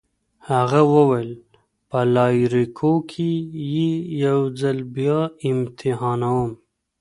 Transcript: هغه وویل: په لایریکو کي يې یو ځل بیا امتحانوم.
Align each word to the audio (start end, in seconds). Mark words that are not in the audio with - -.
هغه 0.49 0.81
وویل: 0.93 1.31
په 1.89 1.99
لایریکو 2.15 2.91
کي 3.11 3.31
يې 3.73 3.91
یو 4.25 4.39
ځل 4.59 4.77
بیا 4.95 5.19
امتحانوم. 5.51 6.51